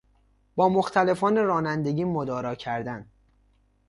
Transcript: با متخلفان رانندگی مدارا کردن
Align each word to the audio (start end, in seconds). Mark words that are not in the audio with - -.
با 0.55 0.69
متخلفان 0.69 1.37
رانندگی 1.37 2.03
مدارا 2.03 2.55
کردن 2.55 3.05